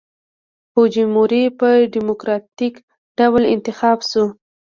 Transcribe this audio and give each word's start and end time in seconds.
فوجیموري 0.73 1.43
په 1.59 1.67
ډیموکراټیک 1.93 2.75
ډول 3.17 3.43
انتخاب 3.55 3.97
شو. 4.09 4.23